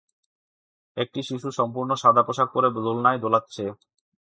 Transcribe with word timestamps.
একটি 0.97 1.19
শিশু 1.29 1.49
সম্পূর্ণ 1.57 1.91
সাদা 1.95 2.23
পোশাক 2.27 2.47
পরে 2.53 2.69
দোলনায় 2.77 3.19
দোলাচ্ছে। 3.23 3.63